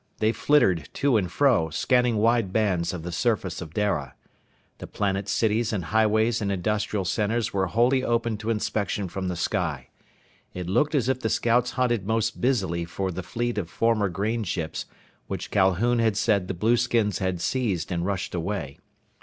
They 0.17 0.31
flittered 0.31 0.89
to 0.93 1.15
and 1.15 1.31
fro, 1.31 1.69
scanning 1.69 2.17
wide 2.17 2.51
bands 2.51 2.91
of 2.91 3.03
the 3.03 3.11
surface 3.11 3.61
of 3.61 3.75
Dara. 3.75 4.15
The 4.79 4.87
planet's 4.87 5.31
cities 5.31 5.71
and 5.71 5.83
highways 5.85 6.41
and 6.41 6.51
industrial 6.51 7.05
centers 7.05 7.53
were 7.53 7.67
wholly 7.67 8.03
open 8.03 8.37
to 8.37 8.49
inspection 8.49 9.07
from 9.09 9.27
the 9.27 9.35
sky. 9.35 9.89
It 10.55 10.67
looked 10.67 10.95
as 10.95 11.07
if 11.07 11.19
the 11.19 11.29
scouts 11.29 11.73
hunted 11.77 12.07
most 12.07 12.41
busily 12.41 12.83
for 12.83 13.11
the 13.11 13.21
fleet 13.21 13.59
of 13.59 13.69
former 13.69 14.09
grain 14.09 14.43
ships 14.43 14.87
which 15.27 15.51
Calhoun 15.51 15.99
had 15.99 16.17
said 16.17 16.47
the 16.47 16.55
blueskins 16.55 17.19
had 17.19 17.39
seized 17.39 17.91
and 17.91 18.03
rushed 18.03 18.33
away. 18.33 18.79